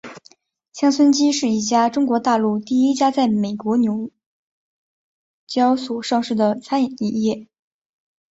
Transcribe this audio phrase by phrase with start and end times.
[0.73, 4.09] 乡村基是一家中国大陆第一家在美国纽
[5.45, 7.47] 交所上市的餐饮企业。